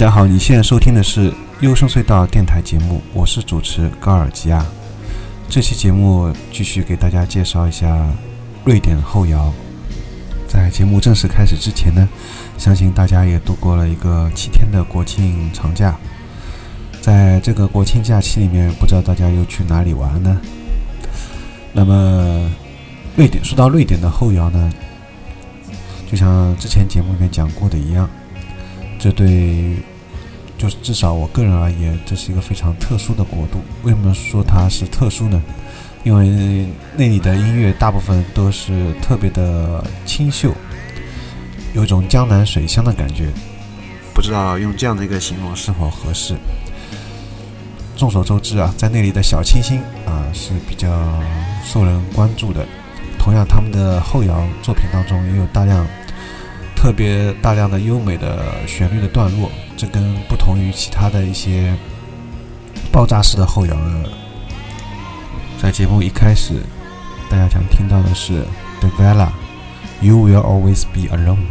[0.00, 4.64] 大家好，你现在收听的是优声隧道电台节目，我是主持高尔基亚。
[5.46, 8.08] 这期节目继续给大家介绍一下
[8.64, 9.52] 瑞典后摇。
[10.48, 12.08] 在节目正式开始之前呢，
[12.56, 15.94] 相信大家也度过了一个七天的国庆长假。
[17.02, 20.40] 在这个国庆假期里面，不知道大家又去哪里玩呢？
[21.74, 22.50] 那么，
[23.16, 24.72] 瑞典说到瑞典的后摇呢，
[26.10, 28.08] 就像之前节目里面讲过的一样，
[28.98, 29.76] 这对。
[30.60, 33.62] 就是至少我个人而言，这是一个非常特殊的国度。
[33.82, 35.42] 为什么说它是特殊呢？
[36.04, 36.66] 因为
[36.98, 40.52] 那里的音乐大部分都是特别的清秀，
[41.72, 43.30] 有一种江南水乡的感觉。
[44.12, 46.36] 不知道用这样的一个形容是否合适？
[47.96, 50.88] 众所周知啊，在那里的小清新啊是比较
[51.64, 52.66] 受人关注的。
[53.18, 55.86] 同样，他们的后摇作品当中也有大量。
[56.80, 61.76] 特别大量的优美的旋律的段落，这跟不同于其他的一些
[62.90, 63.76] 爆炸式的后摇。
[65.60, 66.54] 在节目一开始，
[67.28, 68.46] 大家想听到的是
[68.80, 71.44] The Vela，You Will Always Be Alone。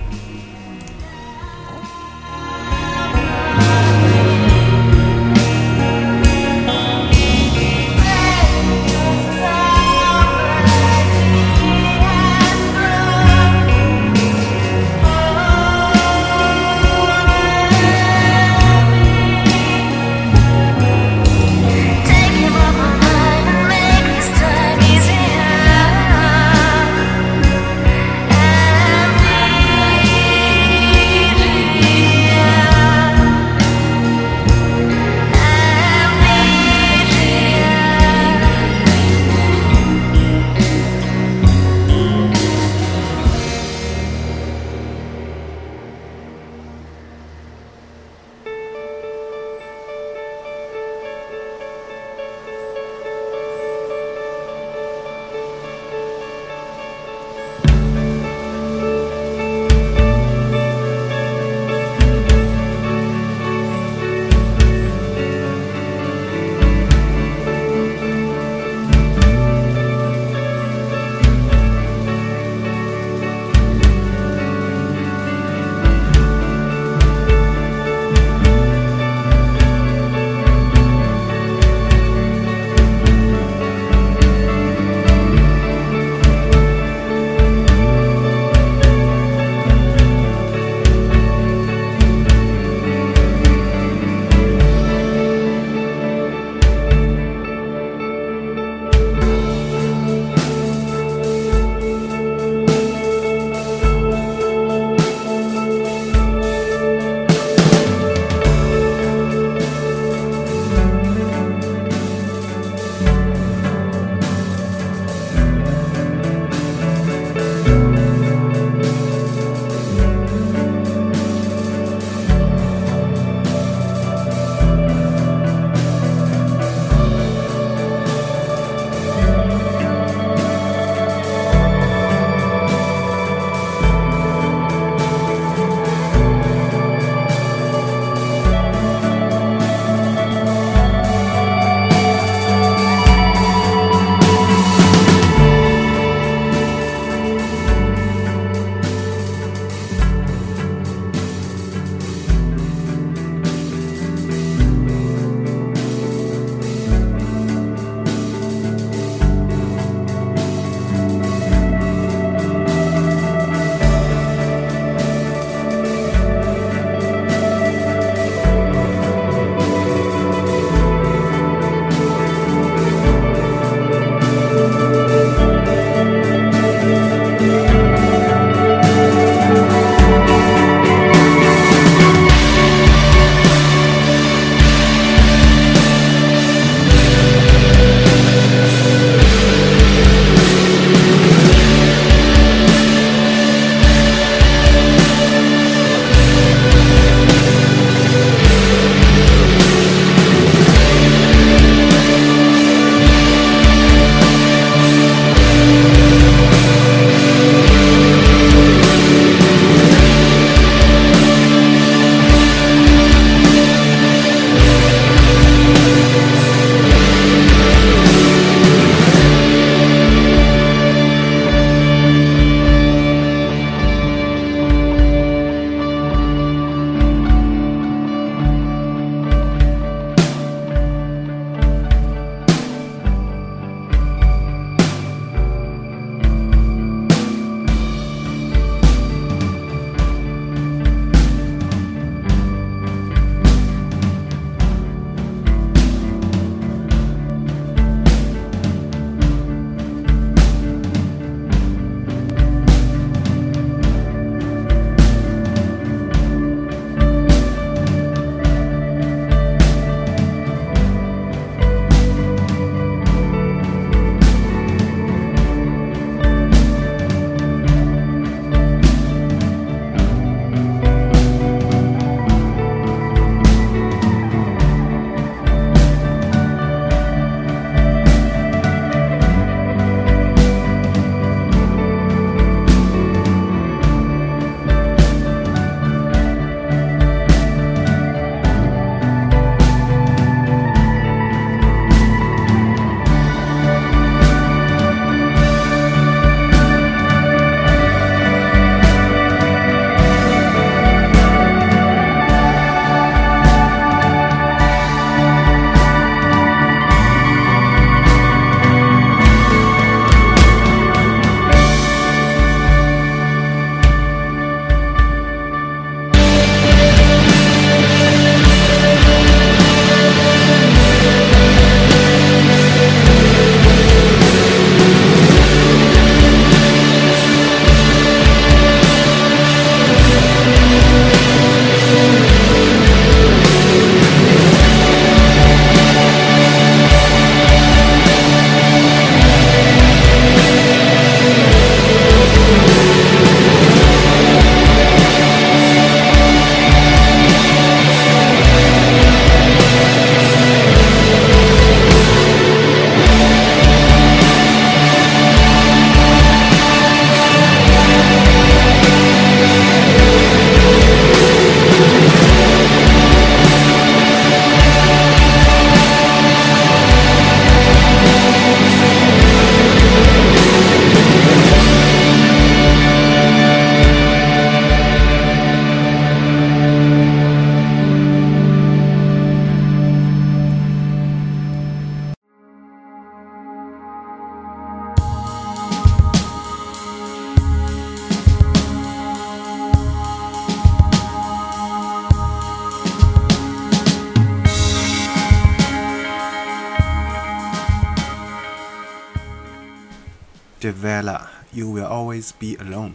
[402.37, 402.91] Be alone，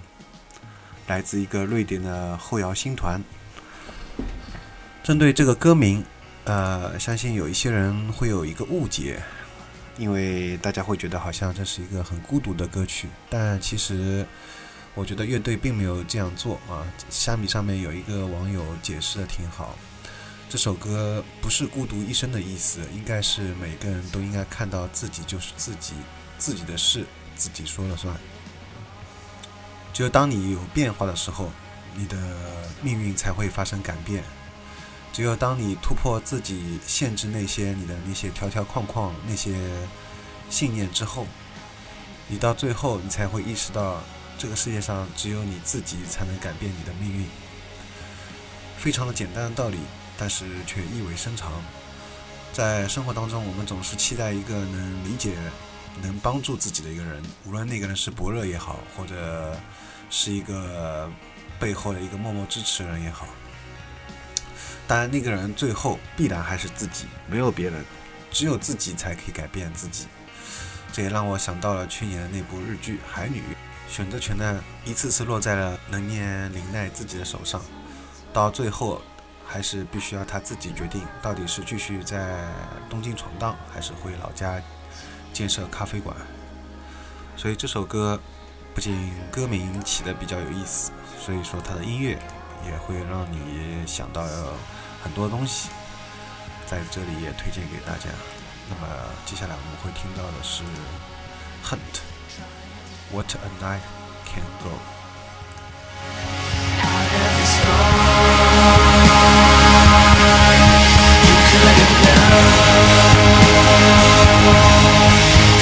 [1.06, 3.22] 来自一个瑞典的后摇新团。
[5.02, 6.04] 针对这个歌名，
[6.44, 9.22] 呃，相信有一些人会有一个误解，
[9.98, 14.26] 因为大家会觉得好像这是一个很孤独的歌曲，但其实
[14.94, 16.86] 我觉得乐队并没有这样做啊。
[17.10, 19.76] 相比上面有一个网友解释的挺好，
[20.48, 25.92] 这首歌不是孤独一生的意思，应该是每个人都应该看到自己就是自己，
[26.38, 27.04] 自己的事
[27.36, 28.16] 自己说了算。
[29.94, 31.48] 只有当你有变化的时候，
[31.94, 32.18] 你的
[32.82, 34.24] 命运才会发生改变。
[35.12, 39.54] 只有当你突破自己限制那些你的那些条条框框、那些
[40.50, 41.28] 信念之后，
[42.26, 44.02] 你到最后你才会意识到，
[44.36, 47.26] 这个世界上只有你自己才能改变你的命运。
[48.76, 49.78] 非常的简单的道理，
[50.18, 51.52] 但是却意味深长。
[52.52, 55.36] 在生活当中，我们总是期待一个能理解。
[56.02, 59.56] 能帮助自己的一个人，无论那个人是伯乐也好，或者
[60.10, 61.10] 是一个
[61.58, 63.26] 背后的一个默默支持人也好，
[64.86, 67.84] 当然那个人最后必然还是自己，没有别人，
[68.30, 70.06] 只有自己才可以改变自己。
[70.92, 73.40] 这也让我想到了去年的那部日剧《海女》，
[73.88, 77.60] 选择权呢一次次落在了能念林奈自己的手上，
[78.32, 79.02] 到最后
[79.44, 82.38] 还是必须要他自己决定，到底是继续在
[82.88, 84.62] 东京闯荡，还是回老家。
[85.34, 86.16] 建设咖啡馆，
[87.36, 88.20] 所以这首歌
[88.72, 92.16] 不仅歌名起的比较有意思，所以说它的音乐
[92.64, 94.22] 也会让你想到
[95.02, 95.70] 很多东西，
[96.66, 98.08] 在这里也推荐给大家。
[98.70, 98.86] 那么
[99.26, 100.62] 接下来我们会听到的是
[101.64, 103.80] HUNT，WHAT A NIGHT
[104.24, 104.78] CAN GO。
[114.46, 115.10] wall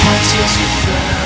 [0.03, 1.22] catches you.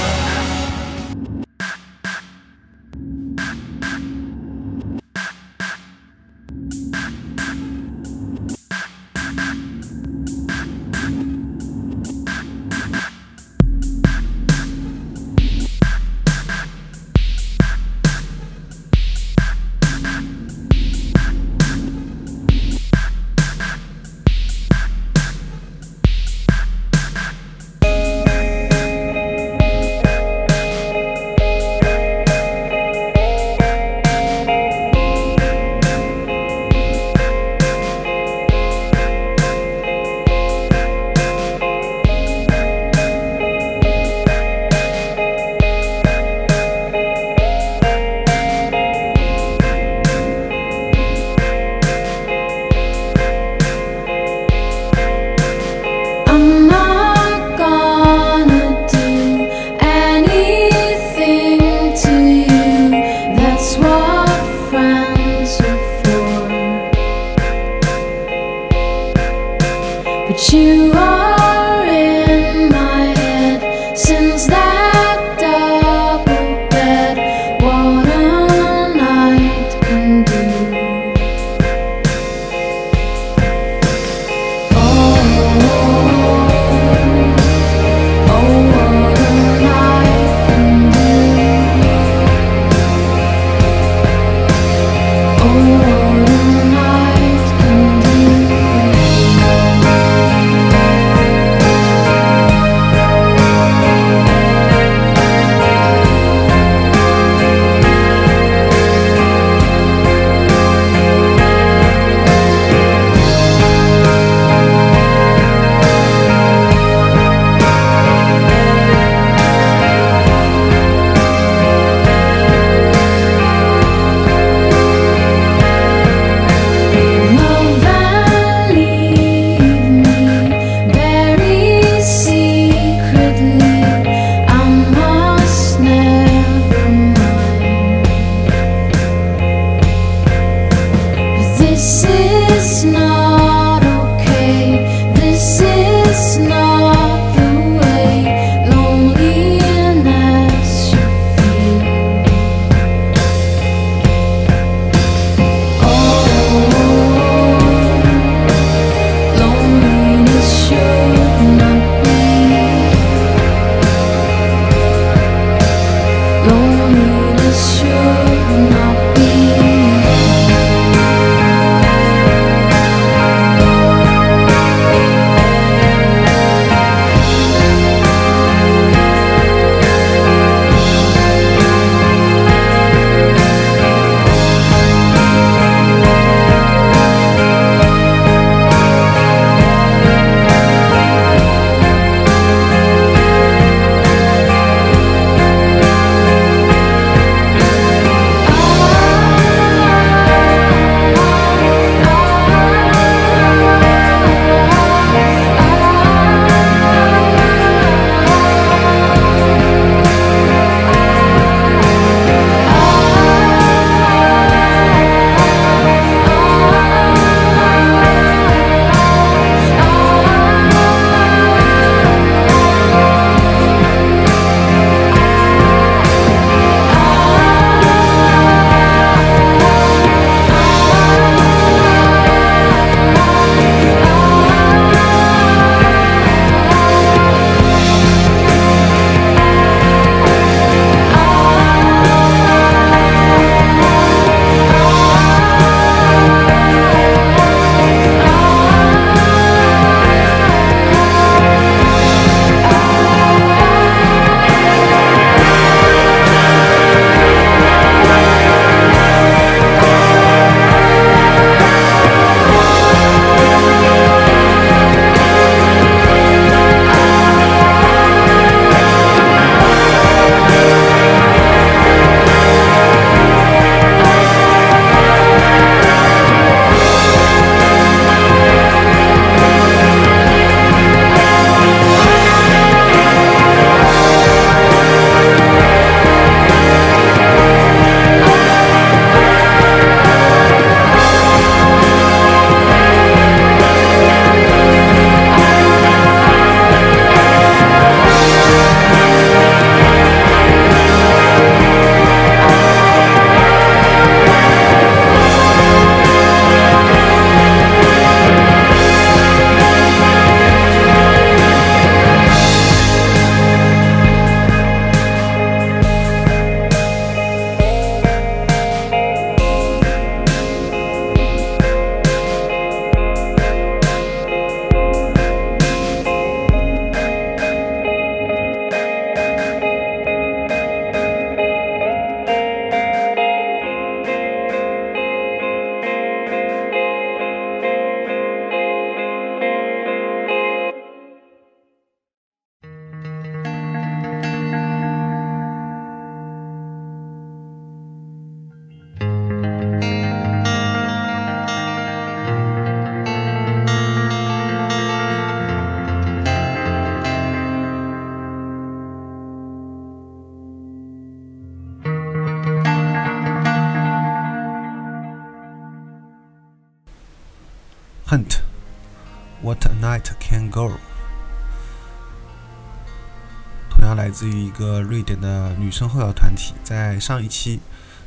[376.99, 377.59] 上一期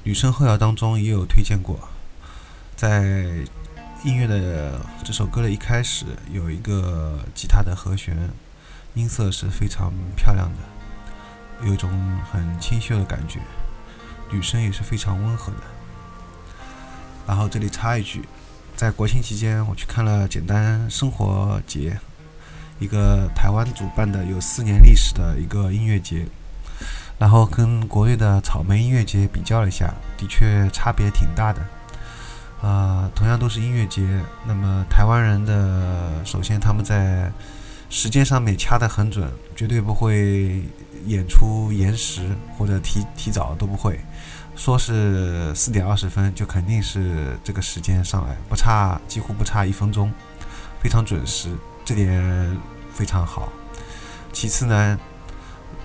[0.04, 1.88] 女生后摇当中也有推荐过。
[2.76, 3.02] 在
[4.04, 8.16] 音乐的这首歌的一开始，有一个吉他的和弦，
[8.94, 11.90] 音色是非常漂亮的，有一种
[12.32, 13.40] 很清秀的感觉，
[14.30, 15.58] 女生也是非常温和的。
[17.26, 18.24] 然后这里插一句，
[18.74, 21.98] 在国庆期间，我去看了简单生活节。
[22.78, 26.26] 一个台湾主办的有四年历史的一个音乐节，
[27.20, 31.60] 然后跟国内的草莓音乐节比较了一下，的确差别挺大的。
[32.66, 34.02] 啊，同样都是音乐节，
[34.46, 37.30] 那么台湾人的首先他们在
[37.90, 40.62] 时间上面掐得很准，绝对不会
[41.04, 44.00] 演出延时或者提提早都不会，
[44.56, 50.10] 说是四点二十分就肯定是这个时间上来，不差几乎不差一分钟，
[50.82, 51.50] 非常准时。
[51.84, 52.58] 这点
[52.90, 53.50] 非常好。
[54.32, 54.98] 其次呢，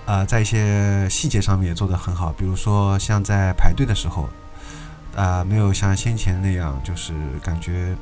[0.06, 4.28] 啊，在一些细节上面也做得很好，比如说像在排队的时候，
[5.16, 7.94] 啊，没有像先前那样，就是感觉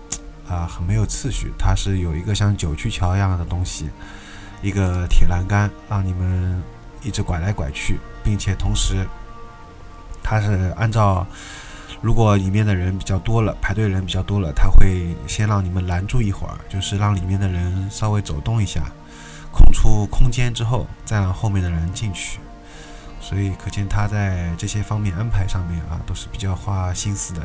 [0.46, 1.50] 啊很没有次序。
[1.58, 3.88] 它是有一个像九曲桥一样的东西，
[4.60, 6.62] 一个铁栏杆，让你们
[7.02, 9.06] 一直拐来拐去，并且同时，
[10.22, 11.26] 它是按照。
[12.02, 18.82] 如果里面的人比较多了，排队人比较多了，他会先让你们拦住一会儿，就是让里面的人稍微走动一下，
[19.54, 22.40] 空出空间之后，再让后面的人进去。
[23.20, 27.40] 所以可见他在这些方面安排上面啊，都是比较花心思的。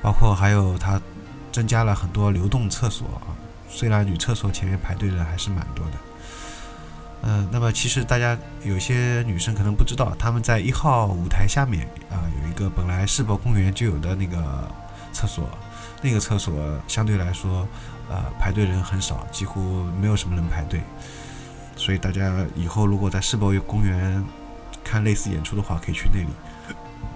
[0.00, 1.00] 包括还有他
[1.50, 3.34] 增加了很多流动厕所啊，
[3.68, 5.92] 虽然女厕所前面排队的还是蛮多的。
[7.22, 14.70] 嗯，那么其实大家有些女生可能不知道，他们在一号舞台下面啊，有一个本来世博公园就有的那个
[15.12, 15.48] 厕所，
[16.02, 16.54] 那个厕所
[16.86, 17.66] 相对来说，
[18.08, 20.80] 呃，排队人很少，几乎没有什么人排队。
[21.76, 24.24] 所以大家以后如果在世博公园
[24.82, 26.26] 看类似演出的话，可以去那里。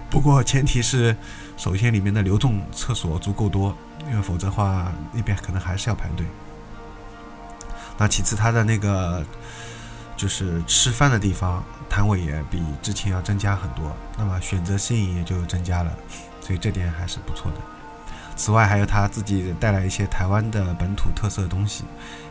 [0.09, 1.13] 不过前提是，
[1.57, 3.75] 首先里面的流动厕所足够多，
[4.09, 6.25] 因为否则的话那边可能还是要排队。
[7.97, 9.25] 那其次，它的那个。
[10.17, 15.91] 就是吃饭的地方，摊位也比之前要增加很多，那么选择性也就增加了，
[16.39, 17.57] 所以这点还是不错的。
[18.41, 21.83] 此外，还有他自己带来一些台湾的本土特色东西，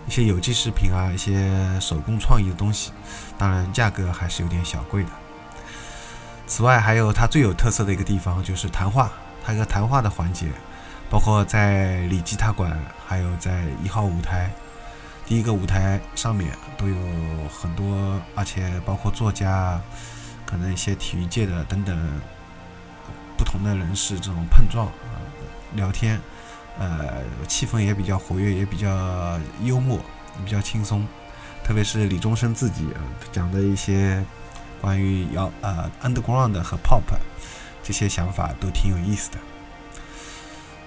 [0.08, 2.90] 一些有机食品啊，一些手工创意的东西，
[3.38, 5.10] 当然价格还是有点小贵的。
[6.48, 9.12] 此外，还有它最有特色的一个地方就是谈话，
[9.44, 10.48] 它一个谈话的环节，
[11.08, 14.50] 包括在里吉他馆，还有在一号舞台。
[15.28, 16.96] 第一个舞台上面都有
[17.48, 19.80] 很多，而且包括作家，
[20.44, 21.96] 可能一些体育界的等等
[23.38, 24.88] 不同的人士这种碰撞，
[25.74, 26.20] 聊天，
[26.78, 30.00] 呃，气氛也比较活跃，也比较幽默，
[30.44, 31.06] 比较轻松。
[31.64, 32.88] 特别是李宗盛自己
[33.30, 34.24] 讲的一些
[34.80, 37.02] 关于摇呃 underground 和 pop
[37.82, 39.38] 这些想法都挺有意思的。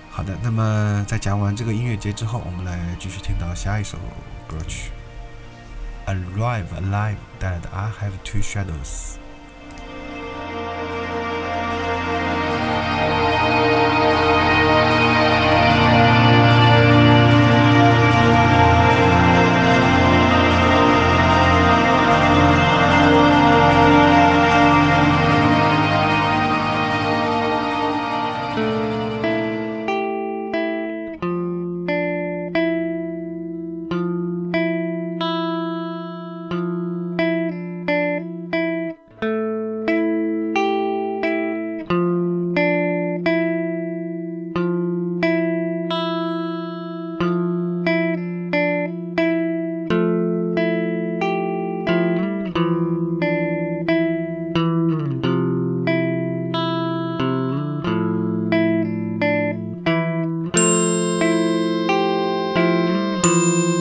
[0.09, 3.97] 好的，那么在讲完这个音乐节之后，我们来继续听到下一首
[4.47, 4.91] 歌曲
[6.05, 9.22] ，Arrive Alive 带来的 I Have Two Shadows。
[63.25, 63.72] Música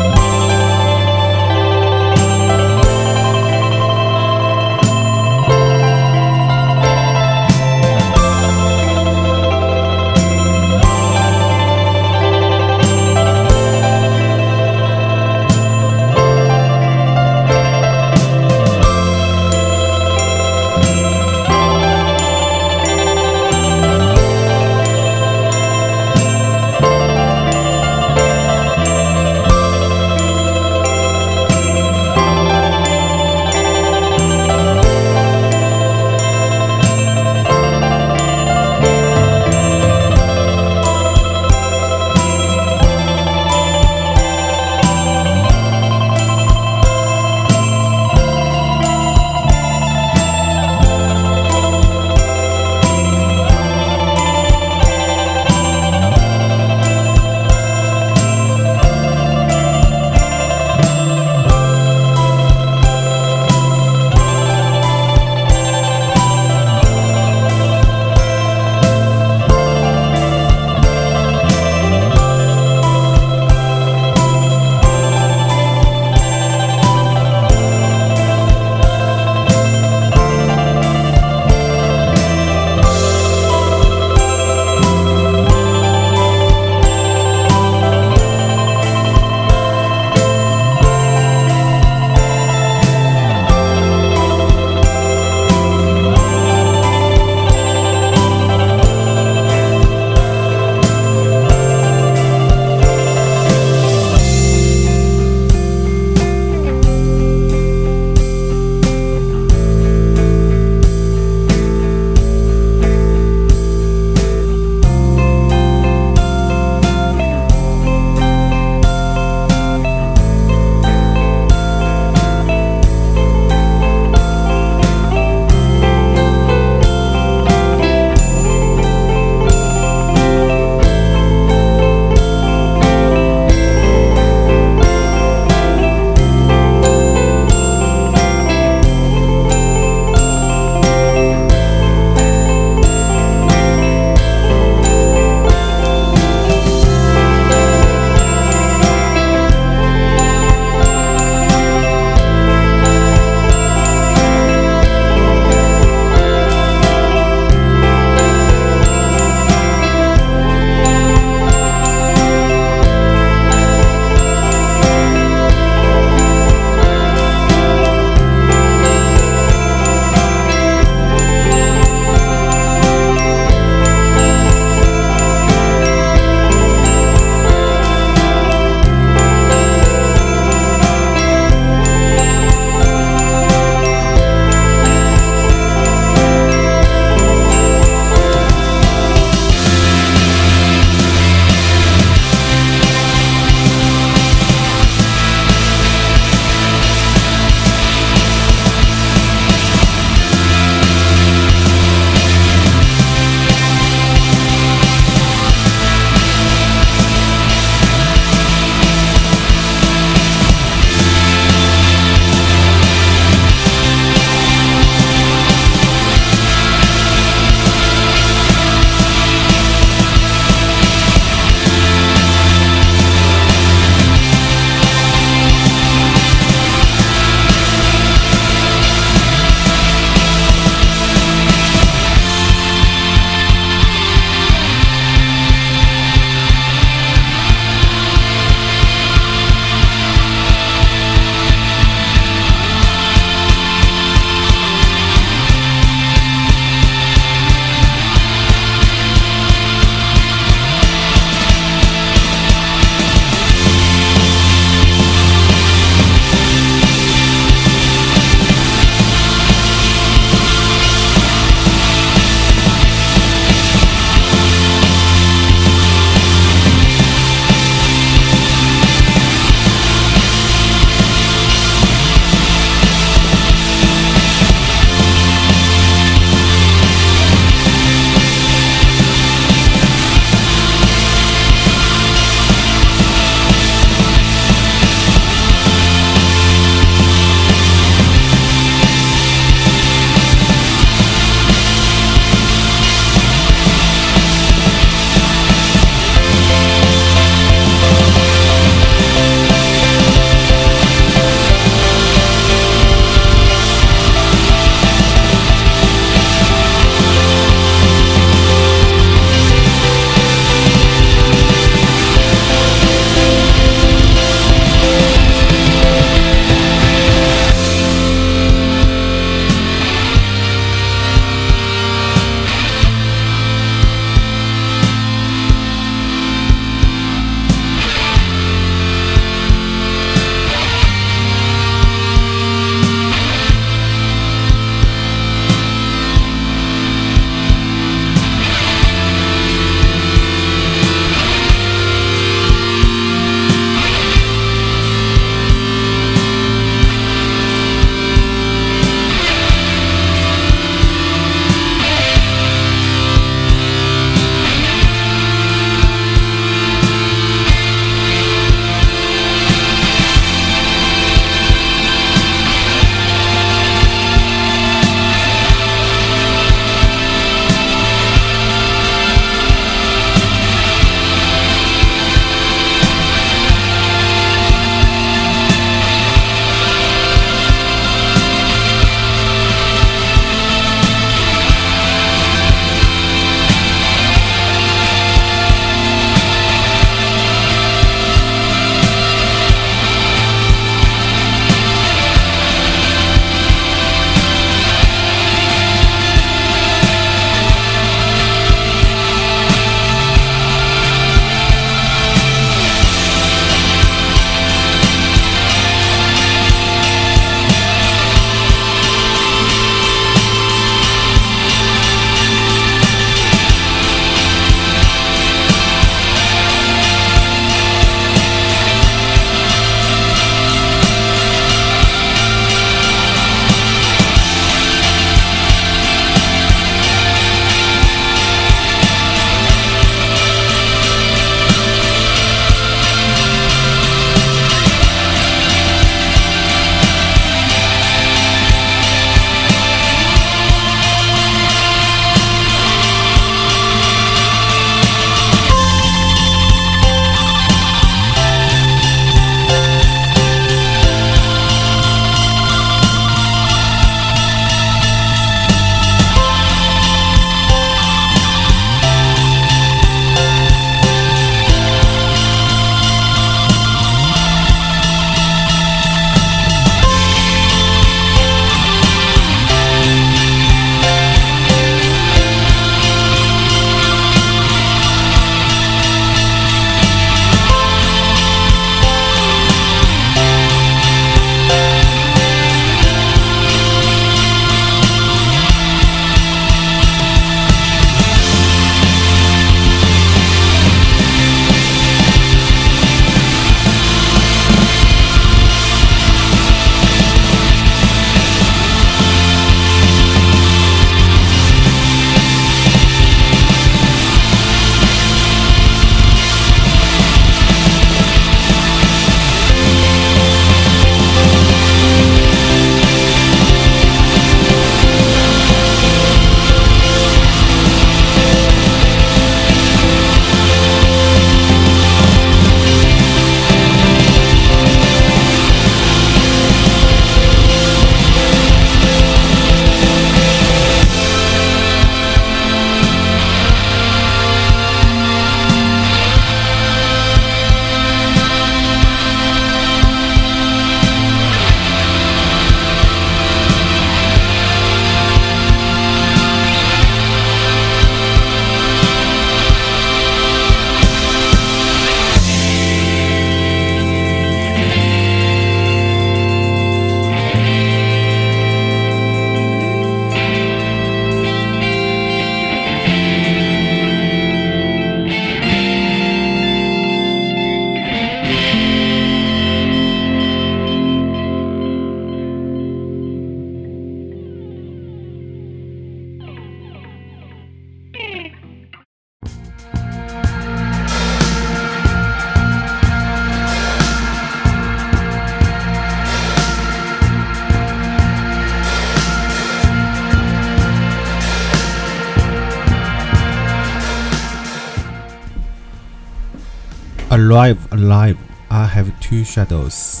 [597.78, 598.16] Live,
[598.48, 600.00] I have two shadows。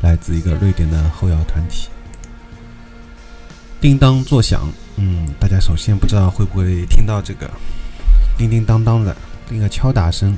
[0.00, 1.88] 来自一个瑞典的后摇团体。
[3.80, 7.48] 叮当作响，嗯，大家首先不知道会不会听到这个
[8.36, 9.16] 叮叮当当的
[9.48, 10.32] 那个敲打声，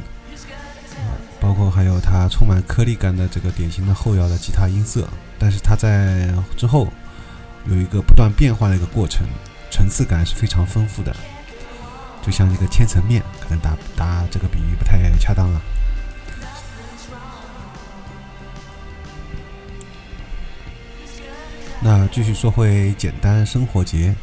[0.98, 5.08] 啊，包括还有它充满颗粒感的这个典型的后摇的吉他音色，
[5.38, 6.92] 但是它在之后
[7.70, 9.26] 有一个不断变化的一个过程，
[9.70, 11.16] 层次感是非常丰富的，
[12.22, 15.58] 就像一个千层面，可能打打这个比喻不太恰当了。
[21.86, 24.14] 那继续说回简单生活节。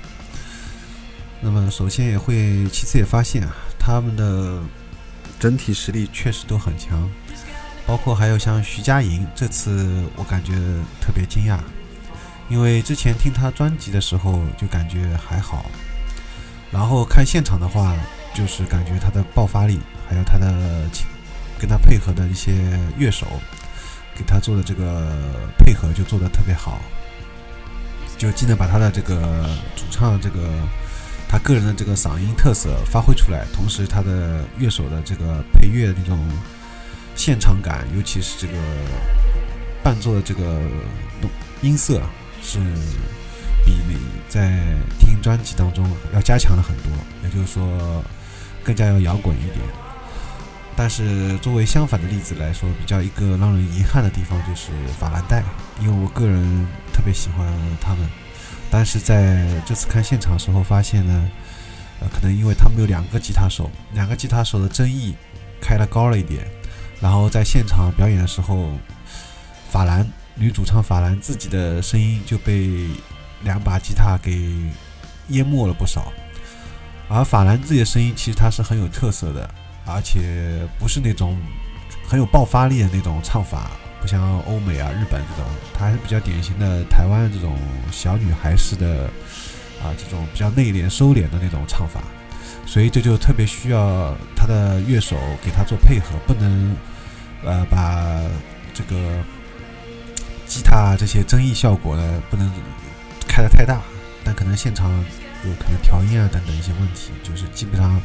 [1.39, 4.59] 那么首先也会，其次也发现啊，他们的
[5.39, 7.07] 整体实力确实都很强，
[7.85, 10.53] 包括还有像徐佳莹，这次我感觉
[10.99, 11.59] 特别惊讶，
[12.49, 15.69] 因为之前听他专辑的时候就感觉还好，
[16.71, 17.95] 然后看现场的话，
[18.33, 20.89] 就是感觉他的爆发力，还有他的
[21.59, 22.53] 跟他配合的一些
[22.97, 23.27] 乐手，
[24.15, 26.81] 给他做的这个配合就做的特别好。
[28.21, 30.47] 就既能把他的这个主唱这个
[31.27, 36.19] 他个人的这个嗓音特色发挥出来，同时他的乐手的这个配乐那种
[37.15, 38.53] 现场感，尤其是这个
[39.81, 40.61] 伴奏的这个
[41.61, 41.99] 音色，
[42.43, 42.59] 是
[43.65, 43.97] 比你
[44.29, 46.91] 在听专辑当中要加强了很多，
[47.23, 48.03] 也就是说
[48.63, 49.65] 更加要摇滚一点。
[50.75, 54.69] 但是作为相反的例子来说，比较一个让人遗憾的地方就是
[54.99, 55.43] 法兰黛，
[55.79, 56.67] 因为我个人。
[56.91, 57.47] 特别喜欢
[57.79, 58.07] 他们，
[58.69, 61.29] 但是在这次看现场的时候发现呢，
[61.99, 65.15] 呃，可能因为他们有两个吉他手，两个吉他手的争议
[65.61, 66.45] 开的高了一点，
[66.99, 68.71] 然后在现场表演的时候，
[69.69, 72.87] 法兰女主唱法兰自己的声音就被
[73.43, 74.51] 两把吉他给
[75.29, 76.11] 淹没了不少，
[77.09, 79.49] 而法兰自己的声音其实她是很有特色的，
[79.85, 81.37] 而且不是那种
[82.07, 83.71] 很有爆发力的那种唱法。
[84.01, 87.55] 不像欧美啊、日本这种，它还是比较典型的台湾这种
[87.91, 89.05] 小女孩式的
[89.81, 92.01] 啊，这种比较内敛、收敛的那种唱法，
[92.65, 96.75] 所以这就特别需要他的乐手给他做配合，不能
[97.43, 98.19] 呃把
[98.73, 99.23] 这个
[100.47, 102.51] 吉他这些争议效果呢不能
[103.27, 103.81] 开得太大，
[104.23, 104.89] 但可能现场
[105.45, 108.01] 有可能调音啊等等一些问题，就是基本上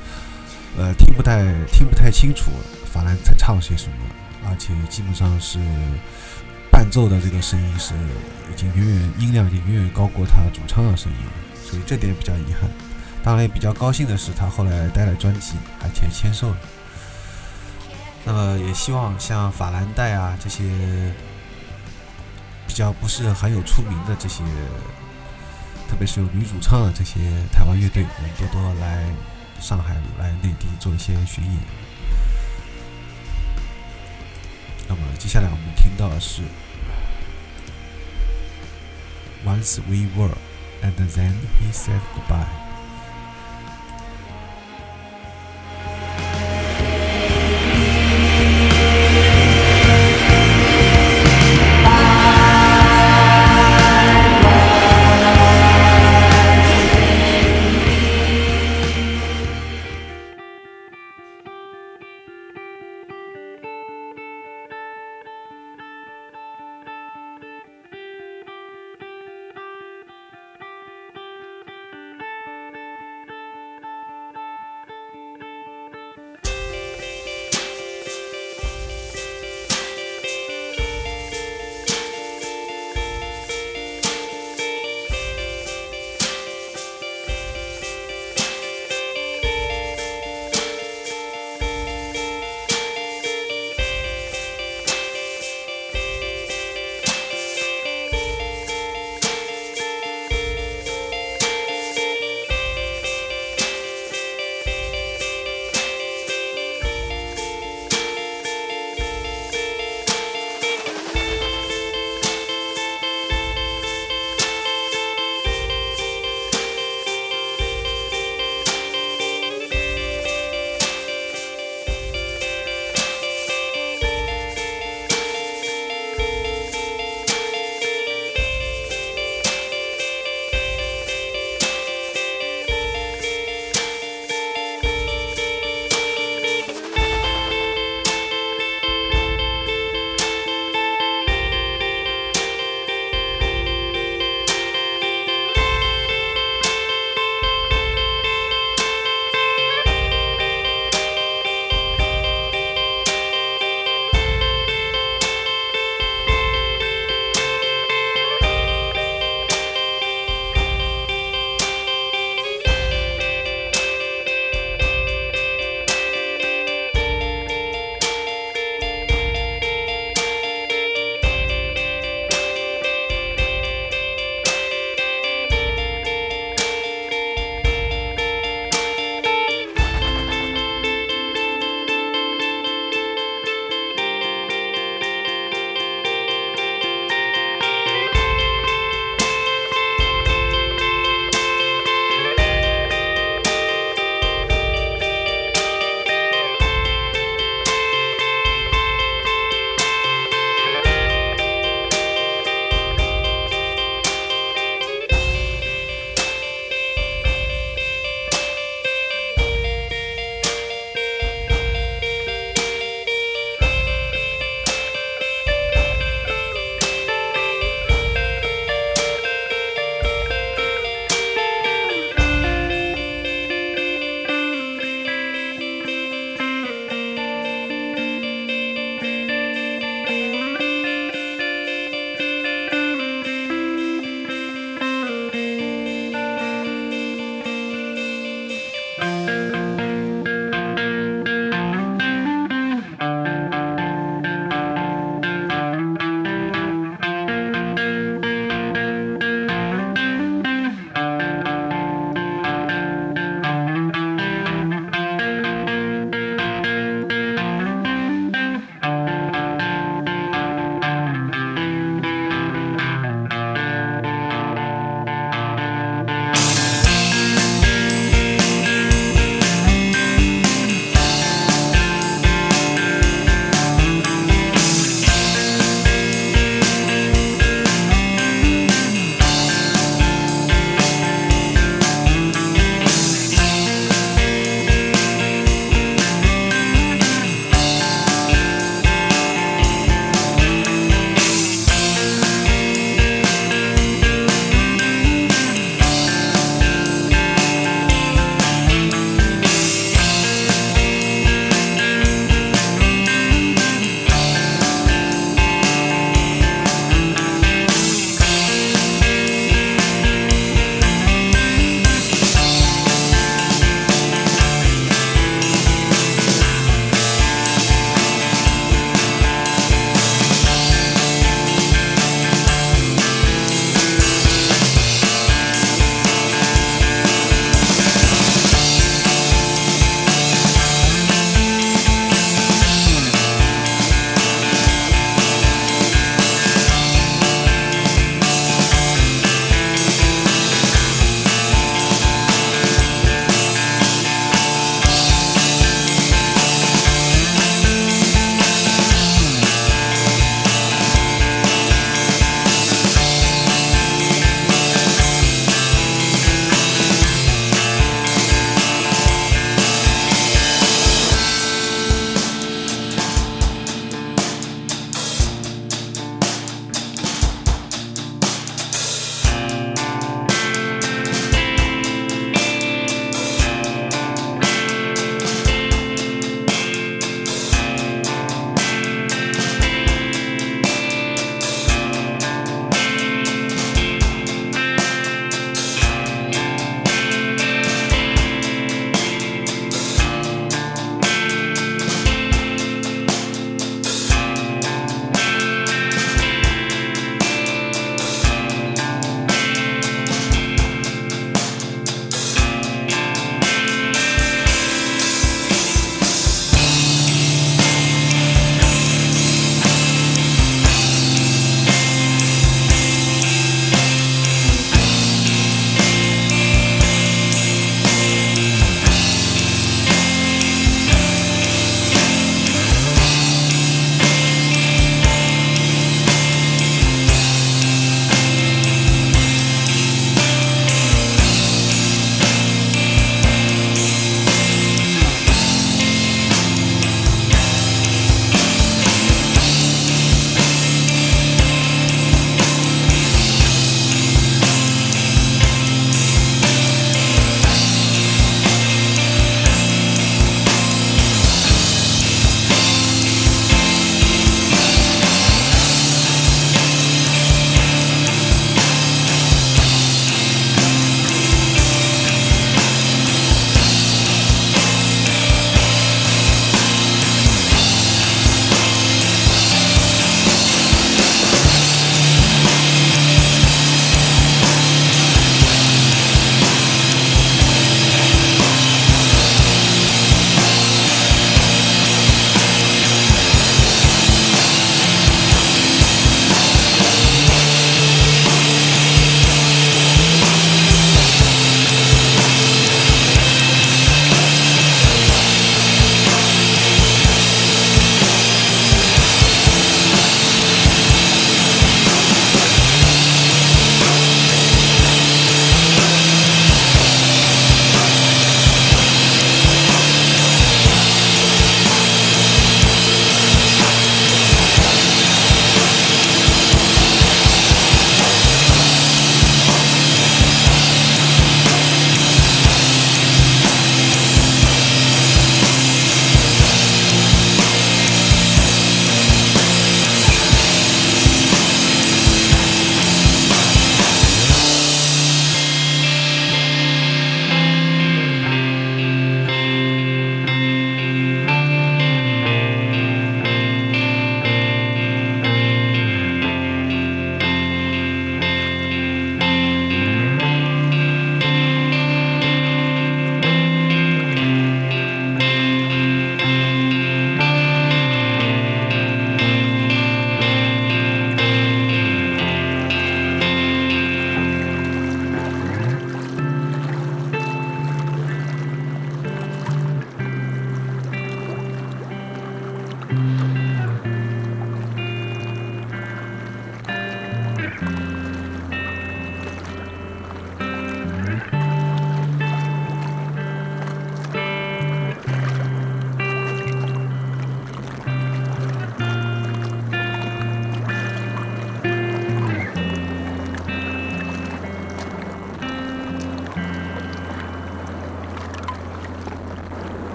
[0.76, 1.42] 呃听不太
[1.72, 2.50] 听不太清楚
[2.84, 3.96] 法兰在唱些什么。
[4.48, 5.58] 而且基本上是
[6.70, 7.94] 伴奏的这个声音是
[8.50, 11.32] 已经远远音量已经远远高过他主唱的声音了，
[11.64, 12.70] 所以这点比较遗憾。
[13.22, 16.56] 当然也比较高兴的是，他后来带了专辑，而且签售了。
[18.24, 20.64] 那么也希望像法兰黛啊这些
[22.66, 24.44] 比较不是很有出名的这些，
[25.88, 27.20] 特别是有女主唱的这些
[27.52, 29.04] 台湾乐队，能多多来
[29.60, 31.54] 上海、来内地做一些巡演。
[34.88, 36.42] 那么接下来我们听到的是
[39.44, 40.36] Once we were,
[40.82, 42.65] and then he said goodbye.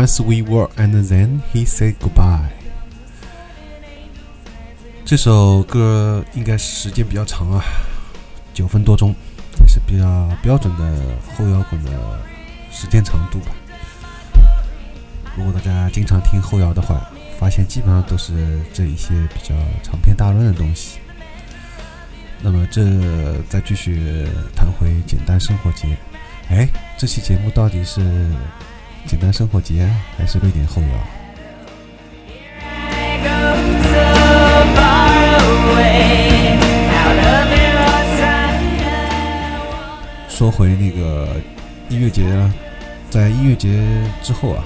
[0.00, 2.48] Once we were, and then he said goodbye。
[5.04, 7.62] 这首歌应该时间比较长啊，
[8.54, 9.14] 九分多钟，
[9.60, 10.98] 也是比较标准的
[11.36, 11.90] 后摇滚的
[12.72, 13.52] 时间长度吧。
[15.36, 17.06] 如果大家经常听后摇的话，
[17.38, 20.98] 发现基本上都是这一些比较长篇大论的东西。
[22.40, 24.26] 那么这再继续
[24.56, 25.94] 谈回简单生活节，
[26.48, 28.00] 哎，这期节目到底是
[29.06, 30.88] 简单生活节还是瑞典后摇？
[40.28, 41.36] 说回那个
[41.88, 42.24] 音乐节，
[43.10, 43.84] 在音乐节
[44.22, 44.64] 之后啊，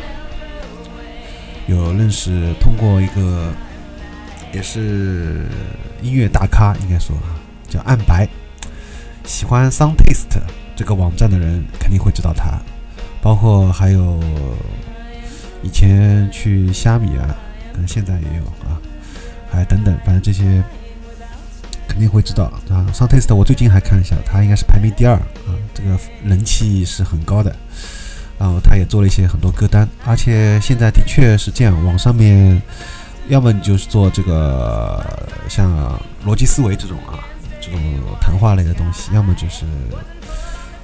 [1.66, 3.53] 有认识通过一个
[4.53, 5.47] 也是
[6.01, 7.41] 音乐大咖，应该说啊。
[7.66, 8.28] 叫暗白，
[9.24, 10.39] 喜欢 Sound Taste
[10.76, 12.53] 这个网站的人肯定会知道他，
[13.25, 14.22] 包括还有
[15.62, 17.35] 以前去虾米啊，
[17.72, 18.77] 可能现在也有啊，
[19.51, 20.62] 还等等，反正这些
[21.89, 22.87] 肯定会知道啊。
[22.93, 27.57] Sound Taste 我最近还看一下，他应该是排名第二啊，这个人气是很高的。
[28.39, 32.61] 然后他也做了一些很多歌单，而且现在的确是这样，网上面
[33.29, 35.03] 要么你就是做这个
[35.49, 37.25] 像逻辑思维这种啊。
[37.59, 37.81] 这种
[38.20, 39.64] 谈话类的东西，要么就是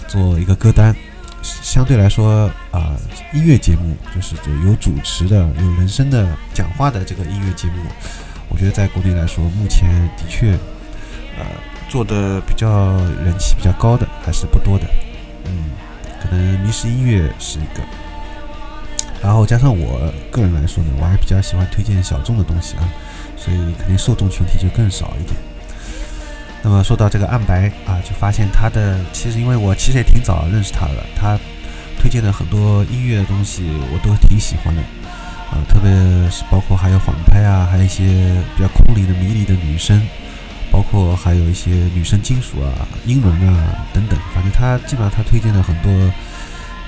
[0.08, 0.96] 做一个歌单，
[1.42, 2.96] 相对来说啊，
[3.32, 4.34] 音乐节目就是
[4.66, 7.82] 有主持的、有人声的讲话的这个音乐节目，
[8.48, 10.52] 我觉得在国内来说，目前的确
[11.38, 11.46] 呃
[11.88, 14.84] 做的比较人气比较高的还是不多的，
[15.46, 15.70] 嗯，
[16.22, 17.82] 可能迷失音乐是一个，
[19.22, 22.88] 然后加上我个人来说呢，我还比较喜欢推荐小众的东西啊，
[23.36, 25.36] 所以肯定受众群体就更少一点。
[26.62, 31.38] 那么说到这个暗白啊，就发现他的其实因为我其实也挺早认识他的，他
[31.98, 34.82] 推荐的很多音乐的东西我都挺喜欢的
[35.50, 35.90] 啊，特别
[36.30, 38.04] 是包括还有反拍啊，还有一些
[38.56, 40.00] 比较空灵的迷离的女声，
[40.70, 45.90] 包括还有一些女生金属啊、英伦啊等等，反正他基本上他推荐的很多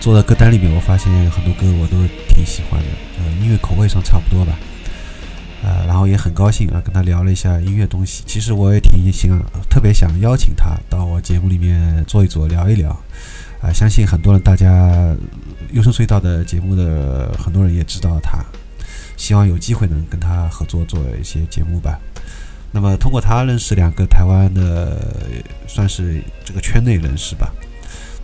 [0.00, 1.96] 做的歌单里面，我发现很多歌我都
[2.28, 4.52] 挺喜欢的，呃，音乐口味上差不多吧。
[5.62, 8.24] 呃，然后也很高兴啊，跟他聊了一下音乐东西。
[8.26, 9.38] 其实我也挺想，
[9.70, 12.90] 特别想邀请他到我节目里面坐一坐，聊一聊。
[13.60, 15.14] 啊，相信很多人，大家
[15.70, 18.44] 优声隧道的节目的很多人也知道他，
[19.16, 21.96] 希望有机会能跟他合作做一些节目吧。
[22.72, 25.14] 那么通过他认识两个台湾的，
[25.68, 27.52] 算是这个圈内人士吧。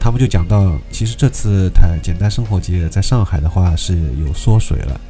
[0.00, 5.00] 他们就讲到，其实这次台简单生活节在上海的话是有缩水了。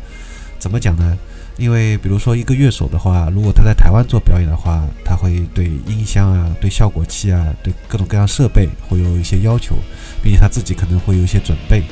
[0.59, 1.17] 怎么讲呢？
[1.59, 9.77] 因为比如说一个乐手的话，如果他在台湾做表演的话，他会对音箱啊、对效果器啊、对各种各样设备会有一些要求，
[10.23, 11.83] 并且他自己可能会有一些准备。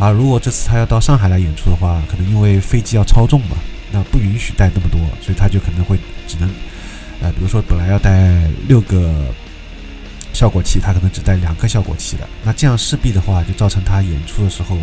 [0.00, 3.56] 而如果这次他要到上海来演出的话，可能因为飞机要超重嘛，
[3.92, 5.96] 那不允许带那么多，所以他就可能会
[6.26, 6.50] 只能，
[7.20, 9.14] 呃，比如说本来要带六个
[10.32, 12.28] 效果器，他可能只带两个效果器的。
[12.42, 14.76] 那这样势必的话，就造成他演出的时候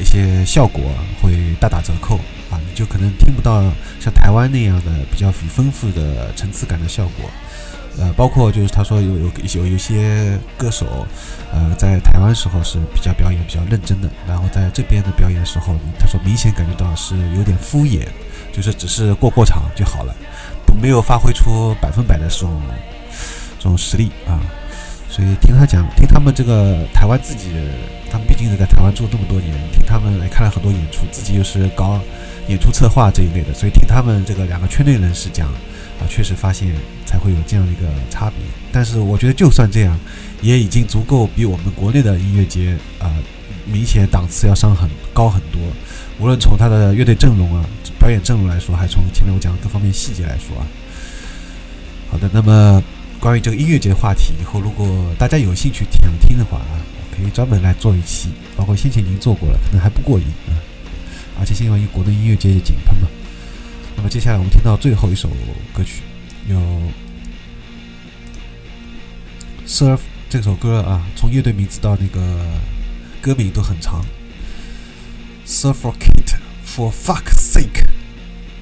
[0.00, 0.82] 一些效果
[1.20, 2.18] 会大打折扣。
[2.52, 3.62] 啊，你就可能听不到
[3.98, 7.30] 像台湾那样的比较丰富的层次感的效果，
[7.98, 11.06] 呃，包括就是他说有有有有些歌手，
[11.50, 18.06] 呃，在台湾时候是比较表演比较认真的，然后在这边的表演时候，他说明显感觉到是有点敷衍，
[18.52, 20.14] 就是只是过过场就好了，
[20.66, 22.60] 不没有发挥出百分百的这种
[23.58, 24.38] 这种实力啊。
[25.08, 27.50] 所以听他讲，听他们这个台湾自己，
[28.10, 32.00] 他们毕竟是在台湾住这么多年，听他们来看了很多演出，自己又是搞。
[32.48, 36.74] 演出策划这一类的，所以听他们这个两个圈内人士讲，啊，确实发现
[37.06, 38.38] 才会有这样一个差别。
[38.72, 39.98] 但是我觉得就算这样，
[40.40, 43.12] 也已经足够比我们国内的音乐节啊，
[43.64, 45.60] 明显档次要上很高很多。
[46.18, 47.64] 无论从他的乐队阵容啊、
[47.98, 50.66] 表演阵容来说，还从前面我讲的各方面细节来说啊。
[52.10, 52.82] 好的，那么
[53.18, 54.86] 关于这个音乐节话题，以后如果
[55.18, 60.52] 大家有兴趣想听的话啊，我可以专门来做一期，包括先前已经做过了，可能还不过瘾啊。
[61.38, 63.08] 而且因为国内音乐界也井喷嘛，
[63.96, 65.28] 那么接下来我们听到最后一首
[65.72, 66.02] 歌曲，
[66.48, 66.58] 有
[69.66, 72.20] Surf 这首歌啊，从乐队名字到那个
[73.20, 74.04] 歌名都很长
[75.46, 77.84] Surf for Kate for fuck's sake，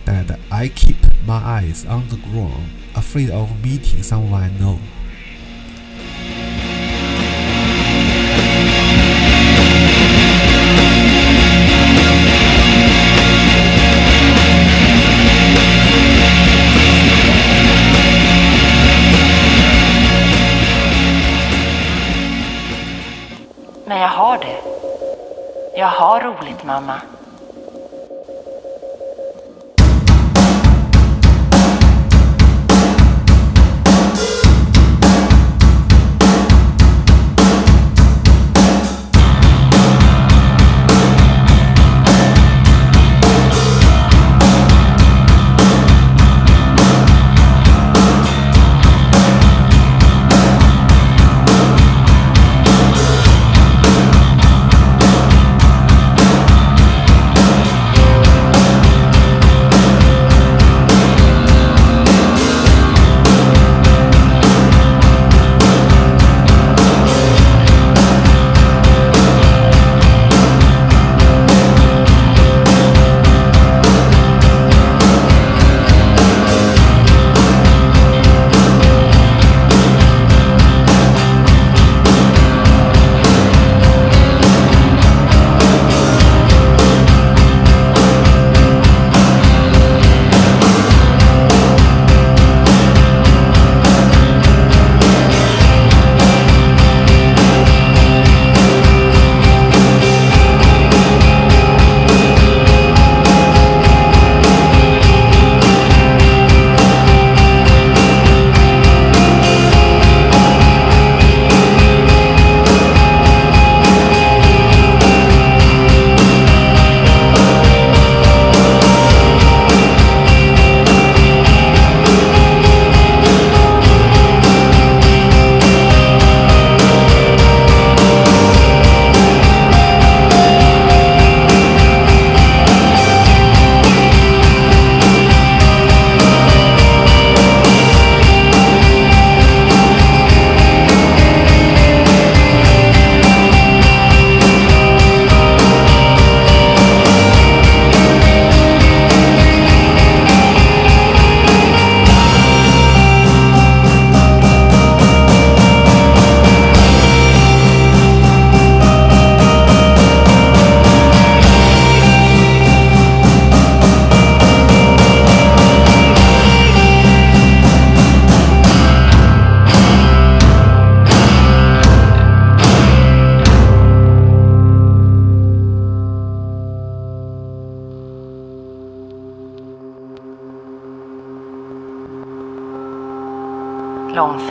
[0.05, 0.97] 带来的 I keep
[1.27, 2.65] my eyes on the ground,
[2.95, 4.79] afraid of meeting someone I know。
[24.11, 24.61] Jag har det.
[25.77, 27.01] Jag har roligt, mamma.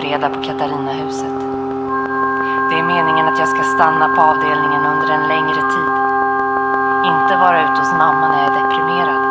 [0.09, 1.39] Långfredag på Katarinahuset.
[2.69, 5.91] Det är meningen att jag ska stanna på avdelningen under en längre tid.
[7.11, 9.21] Inte vara ute hos mamma när jag är deprimerad.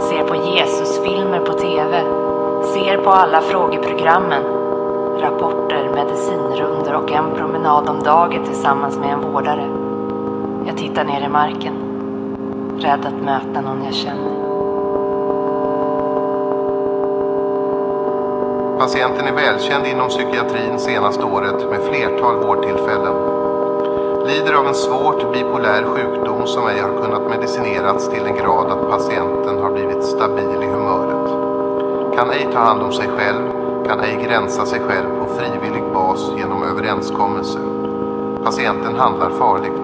[0.00, 2.02] Ser på Jesusfilmer på TV.
[2.74, 4.42] Ser på alla frågeprogrammen.
[5.20, 9.66] Rapporter, medicinrunder och en promenad om dagen tillsammans med en vårdare.
[10.66, 11.74] Jag tittar ner i marken.
[12.78, 14.37] Rädd att möta någon jag känner.
[18.78, 23.14] Patienten är välkänd inom psykiatrin senaste året med flertal vårdtillfällen.
[24.26, 28.90] Lider av en svårt bipolär sjukdom som ej har kunnat medicinerats till en grad att
[28.90, 31.30] patienten har blivit stabil i humöret.
[32.16, 33.42] Kan ej ta hand om sig själv,
[33.86, 37.58] kan ej gränsa sig själv på frivillig bas genom överenskommelse.
[38.44, 39.82] Patienten handlar farligt.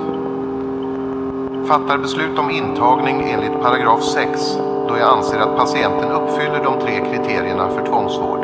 [1.68, 7.00] Fattar beslut om intagning enligt paragraf 6 då jag anser att patienten uppfyller de tre
[7.10, 8.43] kriterierna för tvångsvård.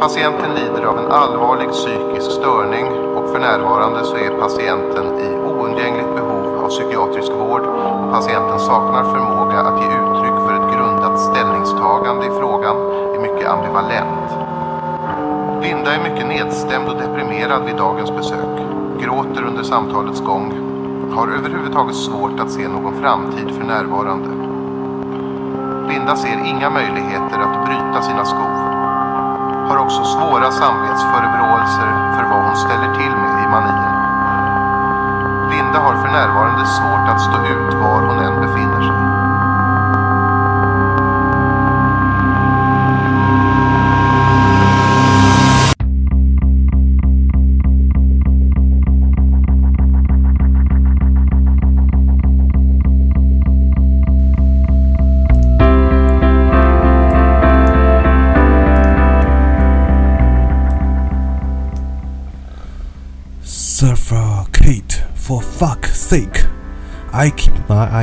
[0.00, 2.86] Patienten lider av en allvarlig psykisk störning
[3.16, 9.04] och för närvarande så är patienten i oundgängligt behov av psykiatrisk vård och patienten saknar
[9.04, 12.76] förmåga att ge uttryck för ett grundat ställningstagande i frågan
[13.14, 14.30] är mycket ambivalent.
[15.62, 18.56] Linda är mycket nedstämd och deprimerad vid dagens besök,
[19.00, 20.52] gråter under samtalets gång,
[21.16, 24.28] har överhuvudtaget svårt att se någon framtid för närvarande.
[25.88, 28.53] Linda ser inga möjligheter att bryta sina skor
[29.68, 34.00] har också svåra samvetsförebråelser för vad hon ställer till med i manierna.
[35.50, 39.03] Linda har för närvarande svårt att stå ut var hon än befinner sig.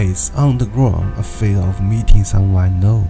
[0.01, 3.03] Eyes on the ground, afraid of meeting someone new.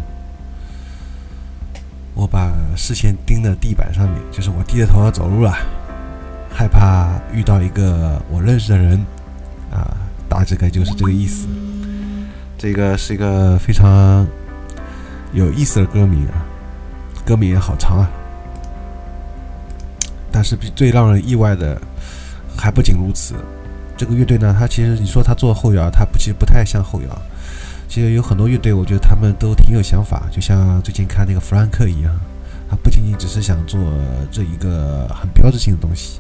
[2.14, 5.56] 我把视线盯在地板上面，就是我低着头要走路了，
[6.54, 9.00] 害怕遇到一个我认识的人，
[9.72, 9.96] 啊，
[10.28, 11.48] 大致概就是这个意思。
[12.58, 14.28] 这个是一个非常
[15.32, 16.46] 有意思的歌名啊，
[17.26, 18.10] 歌名也好长啊。
[20.32, 21.82] 但是最让人意外的
[22.58, 23.36] 还不仅如此，
[24.02, 27.22] 这个乐队呢，它其实你说它做后摇，它不其实不太像后摇。
[27.88, 32.12] 其实有很多乐队，我觉得他们都挺有想法，就像最近看那个弗兰克一样，
[32.68, 33.80] 他不仅仅只是想做
[34.32, 36.20] 这一个很标志性的东西。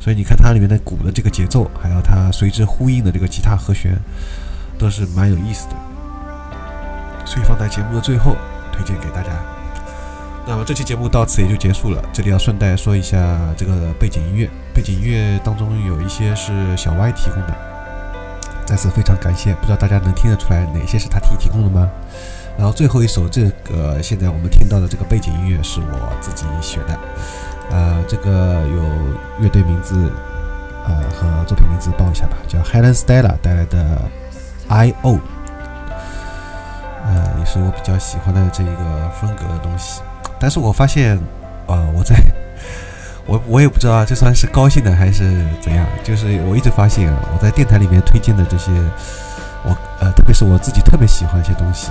[0.00, 3.92] 所以你看它里面的鼓的这个节奏，还有它随之呼应的这个吉他和弦，
[4.78, 5.74] 都是蛮有意思的。
[7.26, 8.38] 所以放在节目的最后
[8.72, 9.28] 推荐给大家。
[10.46, 12.02] 那么这期节目到此也就结束了。
[12.10, 14.48] 这里要顺带说一下这个背景音乐，
[14.78, 17.54] 背景音乐当中有一些是小歪提供的，
[18.64, 19.52] 再次非常感谢。
[19.54, 21.90] 不知道大家能听得出来哪些是他提提供的吗？
[22.56, 26.96] 然后最后一首这个现在我们听到的这个背景音乐是我自己选的，
[27.72, 28.84] 呃，这个有
[29.40, 30.12] 乐队名字，
[30.86, 34.00] 呃和作品名字报一下吧，叫 Helen Stella 带来的
[34.68, 35.18] I.O。
[37.04, 40.02] 呃，也是我比较喜欢的这一个风格的东西。
[40.38, 41.18] 但是我发现，
[41.66, 42.14] 呃，我在，
[43.28, 45.86] 我我也不知道这算是高兴的还是怎样。
[46.02, 48.72] 就是我一直发现，我在电台里面推荐的这些，
[49.62, 51.90] 我呃，特别是我自己特别喜欢一些东西，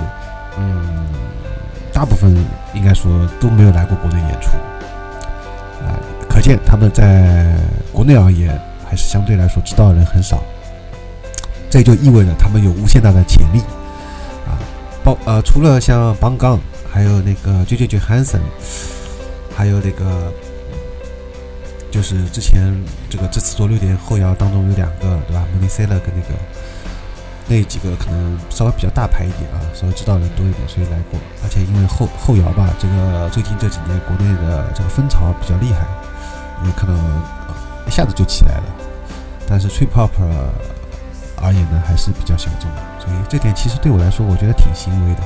[0.58, 1.06] 嗯，
[1.94, 2.36] 大部分
[2.74, 4.50] 应该说都没有来过国内演出，
[5.86, 5.94] 啊，
[6.28, 7.56] 可见他们在
[7.94, 8.60] 国内而言，
[8.90, 10.42] 还是相对来说知道的人很少。
[11.70, 13.60] 这就意味着他们有无限大的潜力，
[14.48, 14.58] 啊，
[15.04, 16.60] 包呃，除了像邦刚。
[16.90, 18.40] 还有那个 J J J Hansen，
[19.56, 20.34] 还有那个
[21.92, 22.74] 就是之前
[23.10, 26.36] 这个这次做六点后摇当中有两个对吧 m o n i c e l a 跟那个
[27.48, 31.20] 那几个可能稍微比较大牌一点啊，稍微知道的人多一点，所以来过。
[31.44, 35.88] 而且因为后后摇吧，这个最近这几年国内的这个风潮比较厉害，
[36.64, 36.94] 你看到
[37.88, 38.64] 一下子就起来了。
[39.48, 40.10] 但是 Trip Hop
[41.42, 45.22] 而言呢，还是比较小众的，所以这点其实对我来说，我觉得挺欣慰的。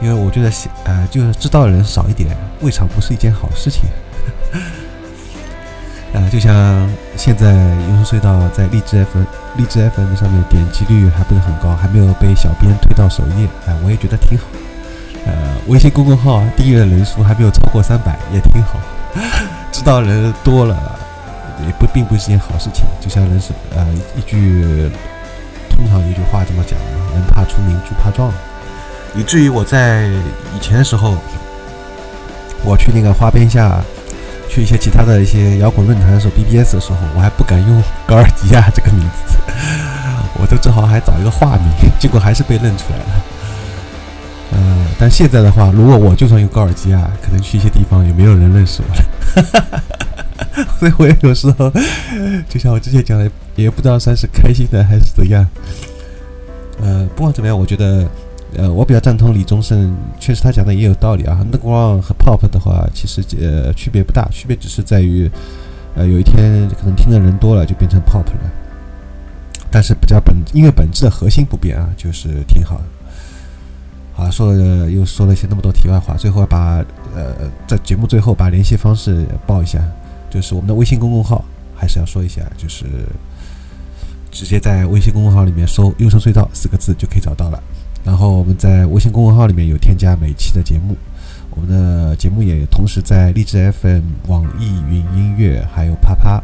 [0.00, 0.52] 因为我觉得，
[0.84, 3.84] 呃，就是知道的人少一点，未尝不是一件好事情。
[6.12, 9.24] 呃，就像现在优声隧道在荔枝 FM、
[9.56, 14.44] 荔枝 FM 上面点击率还不是很高，还没有被小编推到首页，哎，我也觉得挺好。
[15.26, 15.32] 呃，
[15.66, 18.80] 微信公众号订阅人数还没有超过三百，也挺好。
[19.70, 20.98] 知道人多了，
[21.66, 22.86] 也不并不是件好事情。
[23.00, 23.86] 就像人是，呃，
[24.16, 24.90] 一句
[25.68, 28.32] 通常一句话这么讲嘛：人怕出名，猪怕壮。
[29.14, 31.16] 以至于我在以前的时候，
[32.64, 33.82] 我去那个花边下，
[34.48, 39.36] 去一些其他的一些摇滚论坛的时候，BBS 的时候，我还不敢用高尔基亚这个名字，
[40.40, 41.68] 我都只好还找一个化名，
[41.98, 43.04] 结果还是被认出来了。
[44.52, 49.82] 呃，但现在的话，如果我就算用高尔基亚，可能去一些地方也没有人认识我了。
[50.80, 51.70] 所以我也有时候，
[52.48, 55.46] 就像我之前讲的，也不知道算是开心的还是怎样。
[56.80, 58.08] 呃，不管怎么样，我觉得，
[58.56, 61.38] 呃，我比较赞同李宗盛，确实他讲的也有道理啊。
[61.42, 65.30] Underground 和 Pop 的话，其实呃区别不大，区别只是在于，
[65.94, 68.50] 呃，有一天可能听的人多了，就变成 Pop 了。
[69.70, 72.80] 但是比较本音乐本质的核心不变啊，就是挺好。
[74.14, 76.84] 好，说了又说了一些那么多题外话，最后把
[77.14, 79.78] 呃在节目最后把联系方式报一下，
[80.30, 81.44] 就是我们的微信公众号，
[81.76, 82.86] 还是要说一下，就是。
[84.30, 87.60] 直接在微信公众号里面搜“优声隧道”四个字就可以找到了。
[88.04, 90.96] 然后我们在微信公众号里面有添加每期的节目，
[91.50, 96.42] 我们的节目也同时在荔枝 FM、网易云音乐、还有啪啪、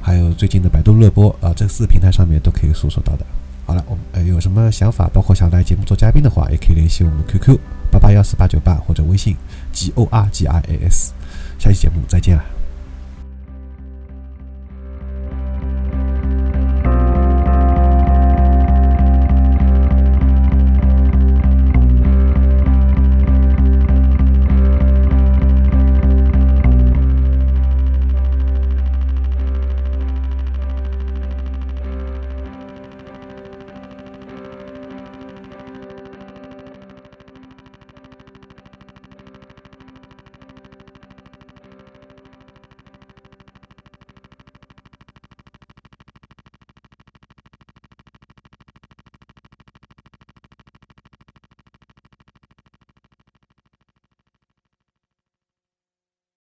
[0.00, 3.24] 还有最近的百度乐播啊这四个平台上面都可以搜索到的。
[3.66, 7.56] 好了，我们呃有什么想法，包括想来节目做嘉宾的话，也可以联系我们 QQ
[7.92, 9.36] 八八幺四八九八或者微信
[9.72, 11.12] G O R G I A S。
[11.58, 12.59] 下期节目再见了。